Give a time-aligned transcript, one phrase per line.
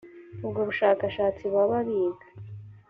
[0.45, 2.27] ubwo bushakashatsi baba biga